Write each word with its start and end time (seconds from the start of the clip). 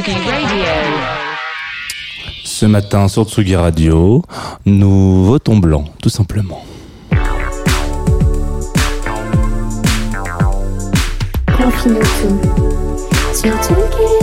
Radio. 0.00 0.14
Ce 2.44 2.66
matin 2.66 3.08
sur 3.08 3.24
Tsugi 3.28 3.56
Radio, 3.56 4.22
nous 4.64 5.24
votons 5.24 5.56
blanc, 5.56 5.86
tout 6.00 6.08
simplement. 6.08 6.64
Confine 11.56 11.98
tout 11.98 13.34
sur 13.34 13.50
Tsugi 13.60 14.17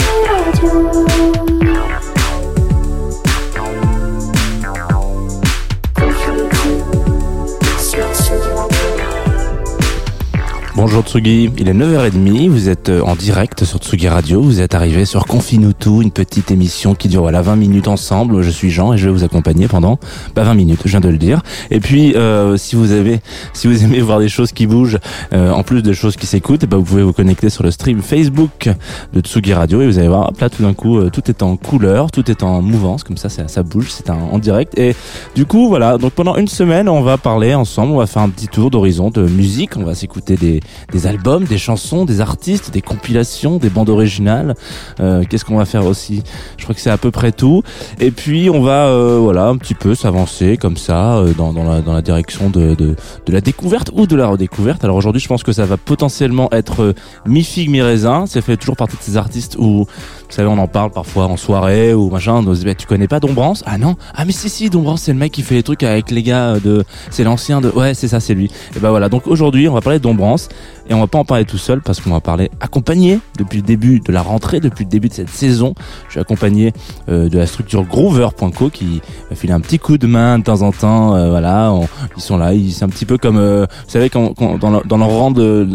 Bonjour 10.85 11.01
Tsugi, 11.01 11.49
il 11.57 11.67
est 11.67 11.73
9h30, 11.73 12.47
vous 12.47 12.69
êtes 12.69 12.89
euh, 12.89 13.01
en 13.01 13.15
direct 13.15 13.65
sur 13.65 13.79
Tsugi 13.79 14.07
Radio, 14.07 14.39
vous 14.39 14.61
êtes 14.61 14.75
arrivé 14.75 15.05
sur 15.05 15.25
Confinutu, 15.25 16.03
une 16.03 16.11
petite 16.11 16.51
émission 16.51 16.93
qui 16.93 17.07
dure 17.07 17.21
voilà 17.21 17.41
20 17.41 17.55
minutes 17.55 17.87
ensemble. 17.87 18.43
Je 18.43 18.51
suis 18.51 18.69
Jean 18.69 18.93
et 18.93 18.97
je 18.99 19.07
vais 19.07 19.11
vous 19.11 19.23
accompagner 19.23 19.67
pendant 19.67 19.97
bah, 20.35 20.43
20 20.43 20.53
minutes, 20.53 20.81
je 20.85 20.91
viens 20.91 20.99
de 20.99 21.09
le 21.09 21.17
dire. 21.17 21.41
Et 21.71 21.79
puis 21.79 22.13
euh, 22.13 22.55
si 22.57 22.75
vous 22.75 22.91
avez 22.91 23.19
si 23.53 23.65
vous 23.65 23.83
aimez 23.83 23.99
voir 23.99 24.19
des 24.19 24.29
choses 24.29 24.51
qui 24.51 24.67
bougent 24.67 24.99
euh, 25.33 25.49
en 25.49 25.63
plus 25.63 25.81
des 25.81 25.95
choses 25.95 26.17
qui 26.17 26.27
s'écoutent, 26.27 26.65
ben, 26.65 26.77
vous 26.77 26.83
pouvez 26.83 27.01
vous 27.01 27.13
connecter 27.13 27.49
sur 27.49 27.63
le 27.63 27.71
stream 27.71 28.03
Facebook 28.03 28.69
de 29.11 29.21
Tsugi 29.21 29.55
Radio 29.55 29.81
et 29.81 29.87
vous 29.87 29.97
allez 29.97 30.07
voir 30.07 30.29
hop 30.29 30.39
là 30.39 30.51
tout 30.51 30.61
d'un 30.61 30.75
coup 30.75 31.09
tout 31.09 31.31
est 31.31 31.41
en 31.41 31.57
couleur, 31.57 32.11
tout 32.11 32.29
est 32.29 32.43
en 32.43 32.61
mouvance 32.61 33.03
comme 33.03 33.17
ça 33.17 33.29
ça, 33.29 33.47
ça 33.47 33.63
bouge, 33.63 33.87
c'est 33.89 34.11
en 34.11 34.37
direct 34.37 34.77
et 34.77 34.95
du 35.33 35.47
coup 35.47 35.67
voilà, 35.67 35.97
donc 35.97 36.13
pendant 36.13 36.35
une 36.35 36.47
semaine, 36.47 36.87
on 36.87 37.01
va 37.01 37.17
parler 37.17 37.55
ensemble, 37.55 37.93
on 37.93 37.97
va 37.97 38.05
faire 38.05 38.21
un 38.21 38.29
petit 38.29 38.47
tour 38.47 38.69
d'horizon 38.69 39.09
de 39.09 39.23
musique, 39.23 39.77
on 39.77 39.83
va 39.83 39.95
s'écouter 39.95 40.35
des 40.35 40.59
des 40.91 41.07
albums, 41.07 41.43
des 41.45 41.57
chansons, 41.57 42.05
des 42.05 42.21
artistes, 42.21 42.71
des 42.71 42.81
compilations, 42.81 43.57
des 43.57 43.69
bandes 43.69 43.89
originales. 43.89 44.55
Euh, 44.99 45.23
Qu'est-ce 45.29 45.45
qu'on 45.45 45.57
va 45.57 45.65
faire 45.65 45.85
aussi? 45.85 46.23
Je 46.57 46.63
crois 46.63 46.75
que 46.75 46.81
c'est 46.81 46.89
à 46.89 46.97
peu 46.97 47.11
près 47.11 47.31
tout. 47.31 47.63
Et 47.99 48.11
puis 48.11 48.49
on 48.49 48.61
va 48.61 48.87
euh, 48.87 49.17
voilà 49.19 49.47
un 49.47 49.57
petit 49.57 49.73
peu 49.75 49.95
s'avancer 49.95 50.57
comme 50.57 50.77
ça 50.77 51.17
euh, 51.17 51.33
dans, 51.33 51.53
dans, 51.53 51.63
la, 51.63 51.81
dans 51.81 51.93
la 51.93 52.01
direction 52.01 52.49
de, 52.49 52.75
de, 52.75 52.95
de 53.25 53.31
la 53.33 53.41
découverte 53.41 53.91
ou 53.93 54.07
de 54.07 54.15
la 54.15 54.27
redécouverte. 54.27 54.83
Alors 54.83 54.95
aujourd'hui, 54.95 55.21
je 55.21 55.27
pense 55.27 55.43
que 55.43 55.51
ça 55.51 55.65
va 55.65 55.77
potentiellement 55.77 56.49
être 56.51 56.93
mi 57.25 57.43
figue 57.43 57.69
mi 57.69 57.81
raisin. 57.81 58.25
Ça 58.25 58.41
fait 58.41 58.57
toujours 58.57 58.77
partie 58.77 58.97
de 58.97 59.01
ces 59.01 59.17
artistes 59.17 59.55
où 59.59 59.85
vous 60.35 60.41
savez, 60.41 60.53
on 60.53 60.61
en 60.61 60.67
parle 60.67 60.91
parfois 60.91 61.27
en 61.27 61.37
soirée 61.37 61.93
ou 61.93 62.09
machin. 62.09 62.43
On 62.45 62.53
se 62.53 62.59
dit, 62.59 62.65
bah, 62.65 62.75
tu 62.75 62.85
connais 62.85 63.07
pas 63.07 63.21
Dombrance 63.21 63.63
Ah 63.65 63.77
non 63.77 63.95
Ah 64.13 64.25
mais 64.25 64.33
si 64.33 64.49
si, 64.49 64.69
Dombrance 64.69 65.03
c'est 65.03 65.13
le 65.13 65.17
mec 65.17 65.31
qui 65.31 65.43
fait 65.43 65.55
les 65.55 65.63
trucs 65.63 65.81
avec 65.81 66.11
les 66.11 66.23
gars 66.23 66.59
de, 66.59 66.83
c'est 67.09 67.23
l'ancien 67.23 67.61
de, 67.61 67.69
ouais 67.69 67.93
c'est 67.93 68.09
ça 68.09 68.19
c'est 68.19 68.33
lui. 68.33 68.51
Et 68.75 68.79
ben 68.81 68.89
voilà. 68.89 69.07
Donc 69.07 69.27
aujourd'hui, 69.27 69.69
on 69.69 69.73
va 69.73 69.79
parler 69.79 69.99
de 69.99 70.03
Dombrance 70.03 70.49
et 70.89 70.93
on 70.93 70.99
va 70.99 71.07
pas 71.07 71.19
en 71.19 71.23
parler 71.23 71.45
tout 71.45 71.57
seul 71.57 71.81
parce 71.81 72.01
qu'on 72.01 72.09
va 72.09 72.19
parler 72.19 72.51
accompagné 72.59 73.21
depuis 73.39 73.59
le 73.59 73.63
début 73.63 74.01
de 74.01 74.11
la 74.11 74.21
rentrée, 74.21 74.59
depuis 74.59 74.83
le 74.83 74.89
début 74.89 75.07
de 75.07 75.13
cette 75.13 75.29
saison. 75.29 75.73
Je 76.07 76.11
suis 76.11 76.19
accompagné 76.19 76.73
euh, 77.07 77.29
de 77.29 77.37
la 77.37 77.47
structure 77.47 77.83
Groover.co 77.85 78.69
qui 78.69 79.01
m'a 79.29 79.37
filé 79.37 79.53
un 79.53 79.61
petit 79.61 79.79
coup 79.79 79.97
de 79.97 80.05
main 80.05 80.37
de 80.39 80.43
temps 80.43 80.63
en 80.63 80.73
temps. 80.73 81.15
euh, 81.15 81.29
voilà, 81.29 81.73
ils 82.17 82.21
sont 82.21 82.35
là. 82.35 82.51
C'est 82.73 82.83
un 82.83 82.89
petit 82.89 83.05
peu 83.05 83.17
comme, 83.17 83.37
euh, 83.37 83.65
vous 83.85 83.89
savez, 83.89 84.09
quand, 84.09 84.33
dans, 84.59 84.69
le, 84.69 84.81
dans 84.85 84.97
le 84.97 85.05
rang 85.05 85.31
de, 85.31 85.65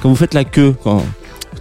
quand 0.00 0.08
vous 0.08 0.14
faites 0.14 0.34
la 0.34 0.44
queue. 0.44 0.76
Quand, 0.84 1.02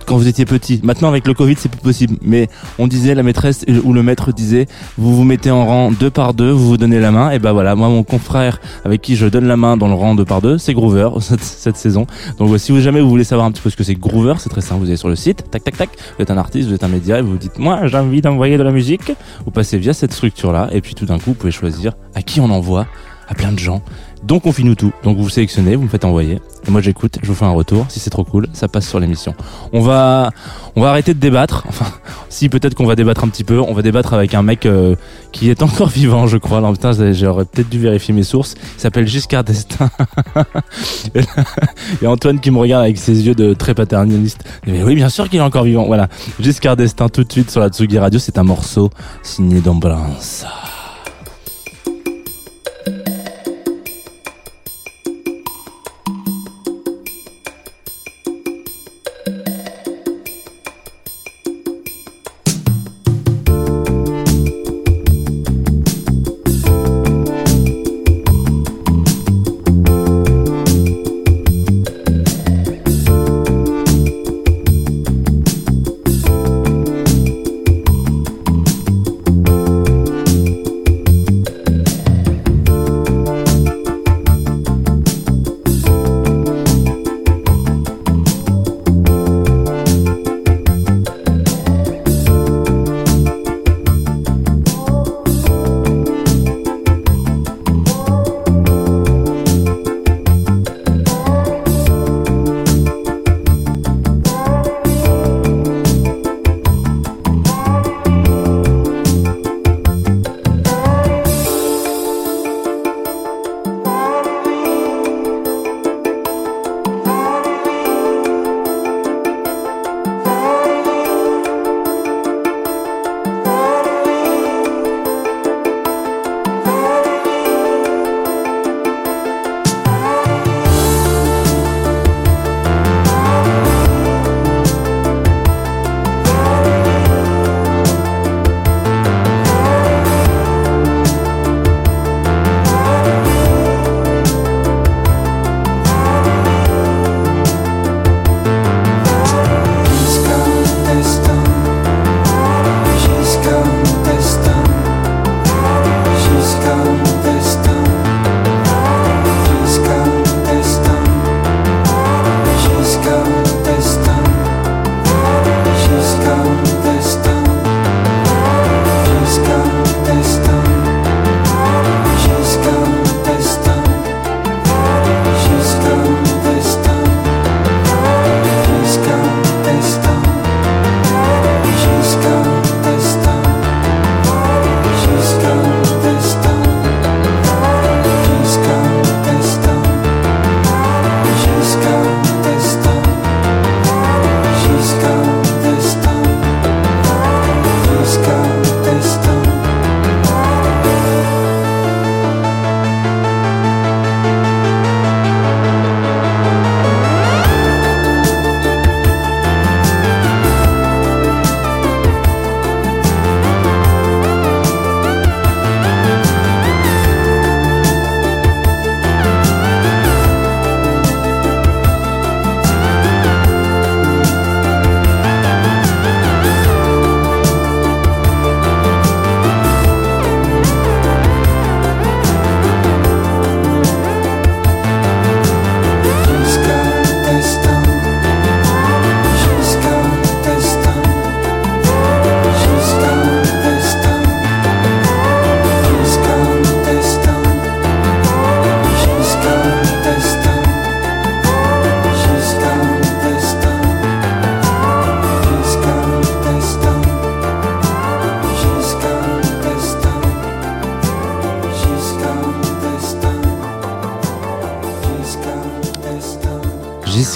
quand 0.05 0.17
vous 0.17 0.27
étiez 0.27 0.45
petit. 0.45 0.79
Maintenant 0.83 1.09
avec 1.09 1.27
le 1.27 1.33
Covid 1.33 1.55
c'est 1.57 1.69
plus 1.69 1.81
possible. 1.81 2.17
Mais 2.21 2.47
on 2.79 2.87
disait 2.87 3.15
la 3.15 3.23
maîtresse 3.23 3.65
ou 3.83 3.93
le 3.93 4.03
maître 4.03 4.31
disait 4.31 4.67
vous 4.97 5.15
vous 5.15 5.23
mettez 5.23 5.51
en 5.51 5.65
rang 5.65 5.91
deux 5.91 6.09
par 6.09 6.33
deux, 6.33 6.51
vous 6.51 6.67
vous 6.67 6.77
donnez 6.77 6.99
la 6.99 7.11
main. 7.11 7.31
Et 7.31 7.39
ben 7.39 7.53
voilà, 7.53 7.75
moi 7.75 7.89
mon 7.89 8.03
confrère 8.03 8.59
avec 8.83 9.01
qui 9.01 9.15
je 9.15 9.25
donne 9.27 9.45
la 9.45 9.57
main 9.57 9.77
dans 9.77 9.87
le 9.87 9.93
rang 9.93 10.15
deux 10.15 10.25
par 10.25 10.41
deux, 10.41 10.57
c'est 10.57 10.73
Groover 10.73 11.09
cette, 11.19 11.77
saison. 11.77 12.07
Donc 12.37 12.57
si 12.59 12.71
vous 12.71 12.79
jamais 12.79 13.01
vous 13.01 13.09
voulez 13.09 13.23
savoir 13.23 13.47
un 13.47 13.51
petit 13.51 13.61
peu 13.61 13.69
ce 13.69 13.75
que 13.75 13.83
c'est 13.83 13.95
Groover, 13.95 14.35
c'est 14.39 14.49
très 14.49 14.61
simple. 14.61 14.81
Vous 14.81 14.87
allez 14.87 14.97
sur 14.97 15.09
le 15.09 15.15
site, 15.15 15.49
tac 15.49 15.63
tac 15.63 15.77
tac. 15.77 15.89
Vous 16.17 16.23
êtes 16.23 16.31
un 16.31 16.37
artiste, 16.37 16.69
vous 16.69 16.75
êtes 16.75 16.83
un 16.83 16.89
média 16.89 17.19
et 17.19 17.21
vous 17.21 17.31
vous 17.31 17.37
dites 17.37 17.59
moi 17.59 17.87
j'ai 17.87 17.97
envie 17.97 18.21
d'envoyer 18.21 18.57
de 18.57 18.63
la 18.63 18.71
musique. 18.71 19.11
Vous 19.45 19.51
passez 19.51 19.77
via 19.77 19.93
cette 19.93 20.13
structure 20.13 20.51
là 20.51 20.69
et 20.71 20.81
puis 20.81 20.95
tout 20.95 21.05
d'un 21.05 21.17
coup 21.17 21.31
vous 21.31 21.33
pouvez 21.33 21.51
choisir 21.51 21.93
à 22.13 22.21
qui 22.21 22.39
on 22.39 22.49
envoie, 22.49 22.87
à 23.27 23.33
plein 23.33 23.51
de 23.51 23.59
gens. 23.59 23.81
Donc 24.25 24.47
on 24.47 24.51
finit 24.51 24.75
tout. 24.75 24.91
Donc 25.03 25.17
vous 25.17 25.29
sélectionnez, 25.29 25.75
vous 25.75 25.83
me 25.83 25.87
faites 25.87 26.03
envoyer. 26.03 26.41
Et 26.67 26.71
moi 26.71 26.81
j'écoute, 26.81 27.19
je 27.21 27.27
vous 27.27 27.35
fais 27.35 27.45
un 27.45 27.51
retour. 27.51 27.85
Si 27.89 27.99
c'est 27.99 28.09
trop 28.09 28.23
cool, 28.23 28.47
ça 28.53 28.67
passe 28.67 28.89
sur 28.89 28.99
l'émission. 28.99 29.35
On 29.71 29.81
va, 29.81 30.31
on 30.75 30.81
va 30.81 30.89
arrêter 30.89 31.13
de 31.13 31.19
débattre. 31.19 31.63
Enfin, 31.75 31.85
si 32.29 32.49
peut-être 32.49 32.73
qu'on 32.73 32.85
va 32.85 32.95
débattre 32.95 33.23
un 33.23 33.27
petit 33.27 33.43
peu. 33.43 33.59
On 33.59 33.73
va 33.73 33.81
débattre 33.83 34.13
avec 34.13 34.33
un 34.33 34.41
mec 34.41 34.65
euh, 34.65 34.95
qui 35.31 35.49
est 35.49 35.61
encore 35.61 35.89
vivant, 36.01 36.25
je 36.25 36.37
crois. 36.37 36.57
Alors 36.57 36.71
putain, 36.71 36.91
j'aurais 37.13 37.45
peut-être 37.45 37.69
dû 37.69 37.77
vérifier 37.79 38.13
mes 38.15 38.23
sources. 38.23 38.55
Il 38.77 38.81
s'appelle 38.81 39.07
Giscard 39.07 39.43
d'Estaing. 39.43 39.89
Et 42.01 42.07
Antoine 42.07 42.39
qui 42.39 42.49
me 42.49 42.57
regarde 42.57 42.83
avec 42.83 42.97
ses 42.97 43.27
yeux 43.27 43.35
de 43.35 43.53
très 43.53 43.75
paternaliste. 43.75 44.43
Mais 44.65 44.81
oui, 44.81 44.95
bien 44.95 45.09
sûr 45.09 45.29
qu'il 45.29 45.39
est 45.39 45.43
encore 45.43 45.65
vivant. 45.65 45.85
Voilà. 45.85 46.07
Giscard 46.39 46.77
d'Estaing 46.77 47.09
tout 47.09 47.23
de 47.23 47.31
suite 47.31 47.51
sur 47.51 47.61
la 47.61 47.69
Tsugi 47.69 47.99
Radio. 47.99 48.19
C'est 48.19 48.39
un 48.39 48.43
morceau 48.43 48.89
signé 49.21 49.59
d'Ambrance. 49.59 50.45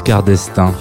Giscard 0.10 0.24
d'Estaing 0.24 0.74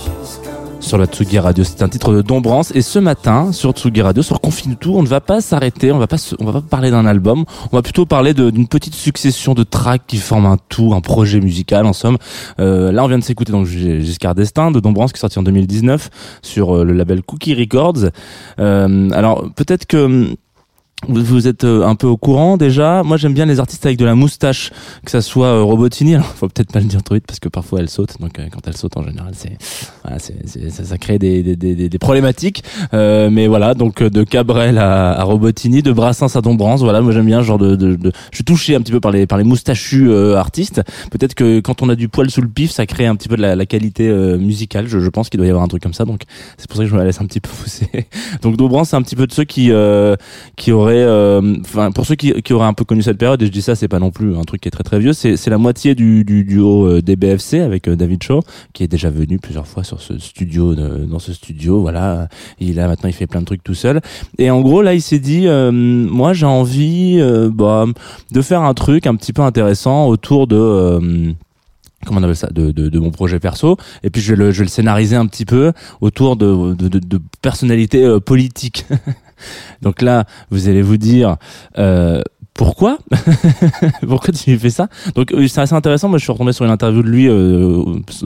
sur 0.81 0.97
la 0.97 1.05
Tsugi 1.05 1.39
Radio. 1.39 1.63
C'est 1.63 1.83
un 1.83 1.91
titre 1.91 2.15
de 2.15 2.23
Dombrance. 2.23 2.75
Et 2.75 2.81
ce 2.81 2.99
matin, 2.99 3.53
sur 3.53 3.73
Tsugi 3.73 4.01
Radio, 4.01 4.23
sur 4.23 4.41
Confine 4.41 4.77
tout, 4.77 4.95
on 4.95 5.03
ne 5.03 5.07
va 5.07 5.21
pas 5.21 5.43
s'arrêter, 5.43 5.93
on 5.93 5.99
va 5.99 6.07
pas, 6.07 6.17
va 6.41 6.53
pas 6.53 6.61
parler 6.63 6.91
d'un 6.91 7.05
album, 7.05 7.45
on 7.71 7.77
va 7.77 7.83
plutôt 7.83 8.07
parler 8.07 8.33
d'une 8.33 8.67
petite 8.69 8.95
succession 8.95 9.53
de 9.53 9.65
tracks 9.65 10.01
qui 10.07 10.17
forment 10.17 10.47
un 10.47 10.57
tout, 10.71 10.95
un 10.95 11.03
projet 11.03 11.41
musical, 11.41 11.85
en 11.85 11.93
somme. 11.93 12.17
Euh, 12.59 12.91
là, 12.91 13.05
on 13.05 13.09
vient 13.09 13.19
de 13.19 13.23
s'écouter 13.23 13.53
donc 13.53 13.67
Giscard 13.67 14.35
d'Estaing 14.35 14.71
de 14.71 14.81
Dombrance 14.81 15.13
qui 15.13 15.19
est 15.19 15.21
sorti 15.21 15.39
en 15.39 15.43
2019 15.43 16.09
sur 16.41 16.75
euh, 16.75 16.85
le 16.85 16.95
label 16.95 17.23
Cookie 17.23 17.53
Records. 17.55 18.09
Euh, 18.61 19.11
alors, 19.11 19.45
peut-être 19.57 19.85
que 19.85 20.39
vous, 21.07 21.23
vous 21.23 21.47
êtes 21.47 21.63
euh, 21.65 21.87
un 21.87 21.95
peu 21.95 22.07
au 22.09 22.17
courant 22.17 22.57
déjà. 22.57 23.03
Moi, 23.05 23.17
j'aime 23.17 23.33
bien 23.33 23.47
les 23.47 23.61
artistes 23.61 23.87
avec 23.87 23.99
de 23.99 24.05
la 24.05 24.17
moustache, 24.17 24.73
que 25.05 25.11
ça 25.13 25.23
soit 25.23 25.47
euh, 25.47 25.63
Robotini. 25.63 26.17
Alors, 26.17 26.27
faut 26.27 26.49
peut-être 26.49 26.73
pas 26.73 26.81
le 26.81 26.87
dire 26.87 27.03
trop 27.05 27.15
vite 27.15 27.25
parce 27.27 27.39
que 27.39 27.49
parfois 27.49 27.79
elle 27.81 27.89
saute. 27.89 28.21
Donc, 28.21 28.39
euh, 28.39 28.49
quand 28.51 28.61
elle 28.67 28.77
saute, 28.77 28.97
en 28.97 29.05
général, 29.05 29.33
c'est, 29.37 29.57
voilà, 30.03 30.19
ça, 30.19 30.85
ça 30.85 30.99
crée 30.99 31.19
des, 31.21 31.43
des, 31.45 31.55
des, 31.57 31.89
des 31.89 31.99
problématiques. 31.99 32.65
Euh, 32.95 33.31
mais 33.31 33.47
voilà, 33.47 33.75
donc 33.75 34.03
euh, 34.03 34.11
de 34.11 34.25
Cabrel 34.25 34.77
à, 34.77 35.13
à 35.13 35.23
Robotini, 35.23 35.83
de 35.83 35.93
Brassens 35.93 36.35
à 36.37 36.41
Dombrance. 36.41 36.81
Voilà, 36.81 37.01
moi 37.01 37.13
j'aime 37.13 37.27
bien 37.27 37.43
genre 37.43 37.59
de, 37.59 37.77
de, 37.77 37.95
de- 37.95 38.13
Je 38.33 38.37
suis 38.39 38.45
touché 38.45 38.75
un 38.75 38.81
petit 38.81 38.93
peu 38.93 39.01
par 39.01 39.13
les 39.13 39.27
par 39.27 39.39
les 39.39 39.45
moustachus 39.45 40.09
euh, 40.11 40.35
artistes. 40.35 40.83
Peut-être 41.13 41.35
que 41.35 41.61
quand 41.61 41.81
on 41.81 41.89
a 41.91 41.95
du 41.95 42.09
poil 42.09 42.29
sous 42.29 42.43
le 42.43 42.49
pif, 42.49 42.73
ça 42.73 42.87
crée 42.87 43.07
un 43.07 43.15
petit 43.15 43.29
peu 43.29 43.37
de 43.37 43.43
la, 43.43 43.55
la 43.55 43.67
qualité 43.67 44.11
musicale. 44.37 44.89
Je, 44.89 44.99
je 44.99 45.09
pense 45.09 45.29
qu'il 45.31 45.39
doit 45.39 45.47
y 45.47 45.51
avoir 45.51 45.63
un 45.65 45.69
truc 45.69 45.83
comme 45.83 45.95
ça. 45.95 46.05
Donc, 46.05 46.23
c'est 46.57 46.69
pour 46.69 46.77
ça 46.77 46.83
que 46.83 46.89
je 46.89 46.95
me 46.95 46.99
la 46.99 47.05
laisse 47.05 47.21
un 47.21 47.27
petit 47.27 47.41
peu 47.41 47.51
pousser. 47.51 47.89
donc, 48.43 48.57
Dombrance, 48.57 48.91
c'est 48.91 48.97
un 48.97 49.03
petit 49.03 49.17
peu 49.17 49.27
de 49.29 49.33
ceux 49.33 49.45
qui 49.45 49.71
qui 50.57 50.73
euh, 50.97 51.55
pour 51.95 52.07
ceux 52.07 52.15
qui, 52.15 52.53
auraient 52.53 52.67
un 52.67 52.73
peu 52.73 52.85
connu 52.85 53.03
cette 53.03 53.19
période, 53.19 53.41
et 53.43 53.47
je 53.47 53.51
dis 53.51 53.63
ça, 53.63 53.75
c'est 53.75 53.89
pas 53.89 53.99
non 53.99 54.11
plus 54.11 54.37
un 54.37 54.43
truc 54.43 54.61
qui 54.61 54.69
est 54.69 54.71
très 54.71 54.85
très 54.85 54.99
vieux, 54.99 55.13
c'est 55.13 55.47
la 55.49 55.59
moitié 55.59 55.95
du, 55.95 56.25
du 56.25 56.45
duo 56.45 56.87
euh, 56.87 57.03
des 57.03 57.17
BFC 57.17 57.61
avec 57.61 57.89
euh, 57.89 57.97
David 57.97 58.23
Shaw, 58.23 58.43
qui 58.73 58.85
est 58.85 58.89
déjà 58.89 59.11
venu 59.11 59.39
plusieurs 59.39 59.67
fois 59.67 59.85
sur 59.85 60.01
ce 60.01 60.19
studio, 60.19 60.75
dans 60.75 61.19
ce 61.19 61.33
studio, 61.33 61.81
voilà. 61.81 62.29
Il 62.61 62.81
a 62.81 62.89
maintenant 62.89 63.09
il 63.09 63.15
fait 63.15 63.27
plein 63.27 63.41
de 63.41 63.47
trucs 63.47 63.63
tout 63.63 63.75
seul. 63.75 64.01
Et 64.39 64.51
en 64.51 64.61
gros 64.61 64.83
là, 64.83 64.95
il 64.95 65.03
s'est 65.03 65.19
dit, 65.19 65.47
moi 65.49 66.33
j'ai 66.33 66.47
envie, 66.47 67.21
bah, 67.53 67.87
de 68.33 68.43
faire 68.43 68.63
un 68.63 68.75
truc 68.75 69.07
un 69.07 69.15
petit 69.17 69.33
peu 69.33 69.43
intéressant 69.43 70.07
autour 70.09 70.47
de 70.47 71.35
comment 72.07 72.21
on 72.21 72.23
appelle 72.23 72.37
ça 72.37 72.49
de, 72.51 72.99
mon 72.99 73.11
projet 73.11 73.41
perso 73.41 73.77
et 74.03 74.11
puis 74.11 74.23
je 74.23 74.35
vais 74.35 74.53
le, 74.53 74.67
scénariser 74.67 75.17
un 75.17 75.27
petit 75.27 75.45
peu 75.45 75.73
autour 76.01 76.37
de, 76.37 76.77
personnalités 77.43 78.19
politiques 78.25 78.87
donc 79.83 80.03
là 80.03 80.25
vous 80.51 80.69
allez 80.69 80.83
vous 80.83 80.97
dire 80.97 81.37
euh, 81.79 82.23
pourquoi 82.59 82.99
Pourquoi 84.09 84.35
tu 84.35 84.59
fais 84.59 84.71
ça 84.71 84.89
Donc 85.15 85.33
euh, 85.33 85.47
c'est 85.47 85.61
assez 85.61 85.75
intéressant. 85.75 86.09
Moi, 86.09 86.19
je 86.19 86.25
suis 86.25 86.33
retombé 86.33 86.53
sur 86.53 86.65
une 86.65 86.73
interview 86.73 87.05
de 87.05 87.09
lui 87.09 87.29
euh, 87.29 87.85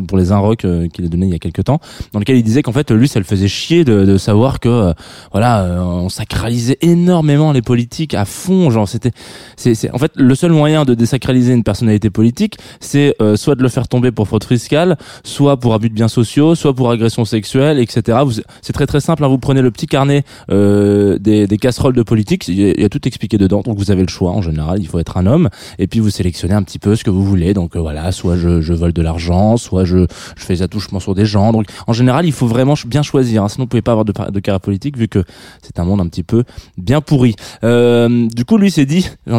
pour 0.08 0.16
les 0.16 0.32
Inrock 0.32 0.64
euh, 0.64 0.88
qu'il 0.88 1.04
a 1.04 1.08
donné 1.08 1.26
il 1.26 1.32
y 1.32 1.34
a 1.34 1.38
quelques 1.38 1.64
temps, 1.64 1.80
dans 2.12 2.18
lequel 2.18 2.38
il 2.38 2.42
disait 2.42 2.62
qu'en 2.62 2.72
fait, 2.72 2.90
lui, 2.90 3.08
ça 3.08 3.18
le 3.18 3.26
faisait 3.26 3.46
chier 3.46 3.84
de, 3.84 4.06
de 4.06 4.16
savoir 4.16 4.58
que 4.58 4.70
euh, 4.70 4.92
voilà, 5.32 5.64
euh, 5.64 5.80
on 5.82 6.08
sacralisait 6.08 6.78
énormément 6.80 7.52
les 7.52 7.60
politiques 7.60 8.14
à 8.14 8.24
fond. 8.24 8.70
Genre, 8.70 8.88
c'était, 8.88 9.10
c'est, 9.56 9.90
en 9.92 9.98
fait 9.98 10.12
le 10.16 10.34
seul 10.34 10.52
moyen 10.52 10.86
de 10.86 10.94
désacraliser 10.94 11.52
une 11.52 11.62
personnalité 11.62 12.08
politique, 12.08 12.56
c'est 12.80 13.14
euh, 13.20 13.36
soit 13.36 13.54
de 13.54 13.62
le 13.62 13.68
faire 13.68 13.86
tomber 13.86 14.12
pour 14.12 14.28
fraude 14.28 14.44
fiscale, 14.44 14.96
soit 15.24 15.58
pour 15.58 15.74
abus 15.74 15.90
de 15.90 15.94
biens 15.94 16.08
sociaux, 16.08 16.54
soit 16.54 16.72
pour 16.74 16.90
agression 16.90 17.26
sexuelle, 17.26 17.78
etc. 17.78 18.16
C'est 18.62 18.72
très 18.72 18.86
très 18.86 19.00
simple. 19.00 19.24
hein. 19.24 19.28
vous 19.28 19.36
prenez 19.36 19.60
le 19.60 19.70
petit 19.70 19.86
carnet 19.86 20.24
euh, 20.50 21.18
des, 21.18 21.46
des 21.46 21.58
casseroles 21.58 21.94
de 21.94 22.02
politique, 22.02 22.48
il 22.48 22.58
y, 22.58 22.70
il 22.70 22.80
y 22.80 22.84
a 22.84 22.88
tout 22.88 23.06
expliqué 23.06 23.36
dedans. 23.36 23.60
Donc 23.60 23.76
vous 23.76 23.90
avez 23.90 24.00
le 24.00 24.08
choix. 24.08 24.21
En 24.30 24.42
général, 24.42 24.78
il 24.80 24.86
faut 24.86 24.98
être 24.98 25.16
un 25.16 25.26
homme, 25.26 25.48
et 25.78 25.86
puis 25.86 26.00
vous 26.00 26.10
sélectionnez 26.10 26.54
un 26.54 26.62
petit 26.62 26.78
peu 26.78 26.94
ce 26.96 27.04
que 27.04 27.10
vous 27.10 27.24
voulez. 27.24 27.54
Donc 27.54 27.76
euh, 27.76 27.80
voilà, 27.80 28.12
soit 28.12 28.36
je, 28.36 28.60
je 28.60 28.72
vole 28.72 28.92
de 28.92 29.02
l'argent, 29.02 29.56
soit 29.56 29.84
je, 29.84 30.06
je 30.36 30.44
fais 30.44 30.54
des 30.54 30.62
attouchements 30.62 31.00
sur 31.00 31.14
des 31.14 31.26
gens. 31.26 31.52
Donc 31.52 31.66
en 31.86 31.92
général, 31.92 32.26
il 32.26 32.32
faut 32.32 32.46
vraiment 32.46 32.74
bien 32.86 33.02
choisir. 33.02 33.42
hein. 33.44 33.48
Sinon, 33.48 33.64
vous 33.64 33.68
pouvez 33.68 33.82
pas 33.82 33.92
avoir 33.92 34.04
de, 34.04 34.12
de 34.30 34.40
carrière 34.40 34.60
politique 34.60 34.96
vu 34.96 35.08
que 35.08 35.24
c'est 35.62 35.78
un 35.78 35.84
monde 35.84 36.00
un 36.00 36.06
petit 36.06 36.22
peu 36.22 36.44
bien 36.78 37.00
pourri. 37.00 37.34
Euh, 37.64 38.26
du 38.28 38.44
coup, 38.44 38.56
lui 38.58 38.70
s'est 38.70 38.86
dit, 38.86 39.08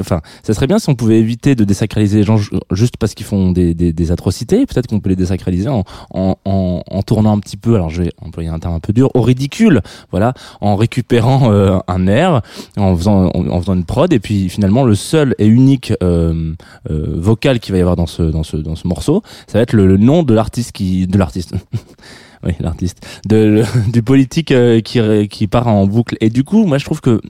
enfin, 0.00 0.20
ça 0.42 0.54
serait 0.54 0.66
bien 0.66 0.78
si 0.78 0.88
on 0.88 0.94
pouvait 0.94 1.18
éviter 1.18 1.54
de 1.54 1.64
désacraliser 1.64 2.18
les 2.18 2.24
gens 2.24 2.36
ju- 2.36 2.50
juste 2.72 2.96
parce 2.98 3.14
qu'ils 3.14 3.26
font 3.26 3.52
des, 3.52 3.74
des, 3.74 3.92
des 3.92 4.12
atrocités. 4.12 4.66
Peut-être 4.66 4.86
qu'on 4.88 5.00
peut 5.00 5.08
les 5.10 5.16
désacraliser 5.16 5.68
en, 5.68 5.84
en, 6.10 6.36
en, 6.44 7.02
tournant 7.02 7.32
un 7.36 7.38
petit 7.40 7.56
peu. 7.56 7.74
Alors, 7.74 7.90
je 7.90 8.02
vais 8.02 8.12
employer 8.20 8.48
un 8.48 8.58
terme 8.58 8.74
un 8.74 8.80
peu 8.80 8.92
dur, 8.92 9.10
au 9.14 9.22
ridicule. 9.22 9.80
Voilà, 10.10 10.34
en 10.60 10.76
récupérant 10.76 11.52
euh, 11.52 11.78
un 11.88 12.06
air, 12.06 12.42
en 12.76 12.96
faisant, 12.96 13.30
en, 13.34 13.60
faisant 13.60 13.74
une 13.74 13.84
prod, 13.84 14.12
puis 14.20 14.48
finalement, 14.48 14.84
le 14.84 14.94
seul 14.94 15.34
et 15.38 15.46
unique 15.46 15.92
euh, 16.02 16.54
euh, 16.90 17.14
vocal 17.16 17.60
qu'il 17.60 17.72
va 17.72 17.78
y 17.78 17.80
avoir 17.80 17.96
dans 17.96 18.06
ce 18.06 18.22
dans 18.22 18.42
ce 18.42 18.56
dans 18.56 18.76
ce 18.76 18.86
morceau, 18.86 19.22
ça 19.46 19.58
va 19.58 19.62
être 19.62 19.72
le, 19.72 19.96
nom 19.96 20.22
de 20.22 20.34
l'artiste 20.34 20.72
qui 20.72 21.06
de 21.06 21.18
l'artiste. 21.18 21.54
oui, 22.44 22.52
l'artiste 22.60 23.06
de 23.26 23.64
du 23.92 24.02
politique 24.02 24.52
euh, 24.52 24.80
qui 24.80 25.00
qui 25.28 25.46
part 25.46 25.68
en 25.68 25.86
boucle. 25.86 26.16
Et 26.20 26.30
du 26.30 26.44
coup, 26.44 26.66
moi, 26.66 26.78
je 26.78 26.84
trouve 26.84 27.00
que 27.00 27.20